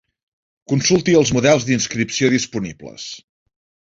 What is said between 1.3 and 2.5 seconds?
models d'inscripció